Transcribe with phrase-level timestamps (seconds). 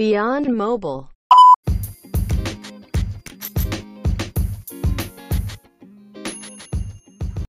[0.00, 1.06] Beyond Mobile.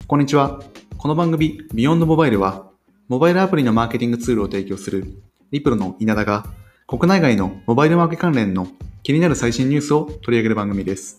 [0.07, 0.63] こんにちは。
[0.97, 2.71] この番組 Beyond Mobile は、
[3.09, 5.21] モバイルアプリのマーケティングツールを提供する
[5.51, 6.47] リプロの稲田が、
[6.87, 8.67] 国内外のモバイルマーケ関連の
[9.03, 11.19] 気になる最新ニュースを取り上げる番組です。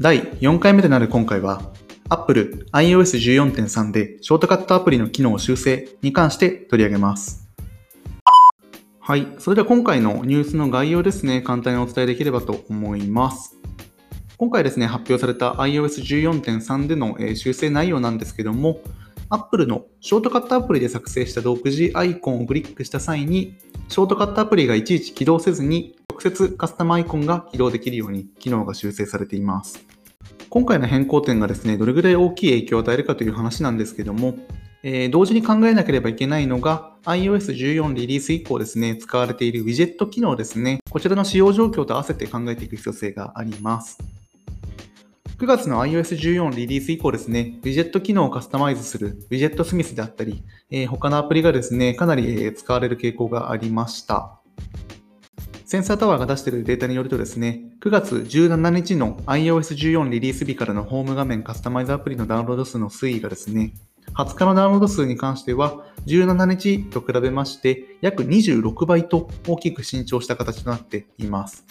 [0.00, 1.70] 第4回目となる今回は、
[2.08, 7.51] Apple iOS 14.3でショートカットアプリの機能修正に関して取り上げます。
[9.04, 9.26] はい。
[9.40, 13.56] それでは今回のニュースの概要ですね、簡単にお伝えできればと思います。
[14.36, 18.78] 今回ですね、発表された iOS14.3 でのえ修正内容なんですけども、
[19.28, 23.56] Apple のショートカットアプリで作成した独自アイコンをクリックした際に、
[23.88, 29.84] ショートカットアプリがいちいち起動せずに、直接カスタムアイコンが起動できるように機能が修正されています。
[30.48, 34.36] 今回の変更点がですね、どれぐらい大きい影響を与えるかという話なんですけども、
[34.84, 40.80] えー同時に考えなければいけないのが iOS14 リリース以降ですね、使われているウィジェット機能ですね。
[40.90, 43.98] こちらの使用状況と合わせて考えていく必要性があります。
[45.38, 54.38] 9月の iOS14 リリース以降ですね、ウィジェット機能をカスタマイズするウィジェットスミスであったり、えー他のアプリがですね、かなりえ使われる傾向がありました。
[55.64, 63.72] センサータワーが出しているデータによるとですね、9月17日の iOS14 リリース日からのホーム画面カスタマイズアプリのダウンロード数の推移がですね、
[64.14, 71.64] 20日のダウンロード数に関しては、17日と比べまして、約26倍と大きく伸長した形となっています。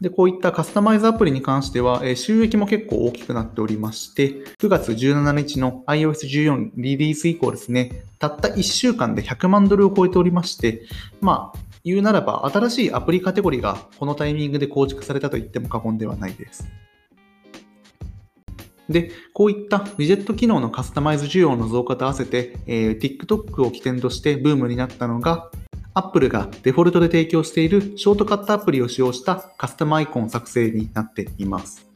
[0.00, 10.82] で、こういったカスタマイズアプリに関しては、え収益も結構大きくなっておりまして、9月17日の iOS14 リリース以降ですね、たった1週間で100万ドルを超えておりまして、
[11.20, 16.68] まあ、言うならば新しいアプリカテゴリーがこのタイミングで構築されたと言っても過言ではないです。
[18.88, 25.50] で、こういったウィジェット機能のカスタマイズ需要の増加と合わせて、えー TikTok を起点としてブームになったのが、
[25.94, 31.88] Apple がデフォルトで提供しているショートカットアプリを使用したカスタムアイコン作成になっています。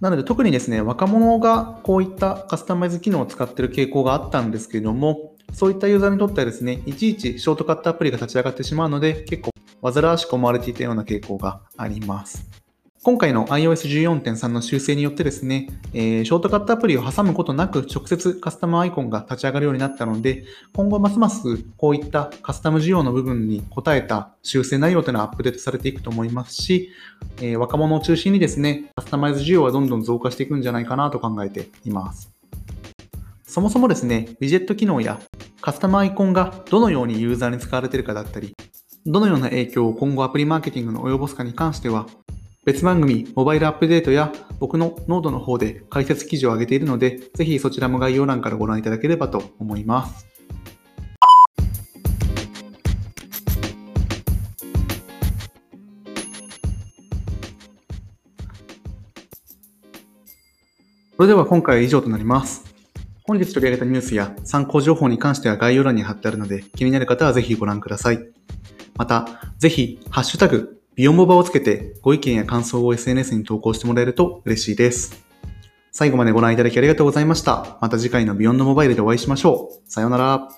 [0.00, 9.50] なので特にですね、若者がこういったカスタマイズ機能を使っている傾向があったんですけれども、そういったユーザーにとってはですね、いちいちショートカットアプリが立ち上がってしまうので、結構
[9.82, 12.65] 煩わしく思われていたような傾向があります。
[13.02, 26.90] 今回の iOS14.3 の修正によってですね、えーショートカットアプリを挟むことなく直接カスタムアイコンが立ち上がるようになったので、今後ますますこういったカスタム需要の部分に応えた修正内容というのはアップデートされていくと思いますし、
[27.38, 32.32] えー若者を中心にですね、カスタマイズ需要はどんどん増加していくんじゃないかなと考えています。
[33.44, 35.20] そもそもですね、ウィジェット機能や
[35.60, 38.56] カスタムアイコンがどのようにユーザーに使われているかだったり、
[39.06, 42.06] どのような影響を今後アプリマーケティングに及ぼすかに関しては、
[42.66, 50.26] 別番組、モバイルアップデートや僕のノードの方で解説記事を上げているので、ぜひそちらも概要欄からご覧いただければと思います。
[61.16, 62.64] それでは今回は以上となります。
[63.22, 68.18] 本日取り上げたニュースや参考情報に関しては概要欄に貼ってあるので、気になる方はぜひご覧ください。
[68.96, 69.28] また、
[69.58, 75.26] ぜひ、ハッシュタグ、ビヨンボバをつけてご意見や感想を SNS に投稿してもらえると嬉しいです。
[75.92, 77.76] 最後までご覧いただきありがとうございました。
[77.82, 79.90] また次回のビヨンドモバイルでお会いしましょう。
[79.90, 80.48] さようなら。